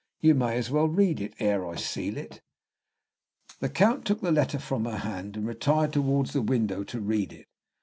[0.19, 2.41] You may as well read ere I seal it."
[3.59, 7.31] The Count took the letter from her hand, and retired towards the window to read
[7.31, 7.45] it.